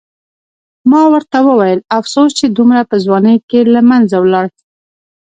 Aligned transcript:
ما 0.91 1.01
ورته 1.13 1.37
وویل: 1.47 1.79
افسوس 1.97 2.29
چې 2.39 2.45
دومره 2.57 2.81
په 2.89 2.95
ځوانۍ 3.05 3.37
کې 3.49 3.59
له 3.73 3.81
منځه 3.89 4.15
ولاړ. 4.19 4.47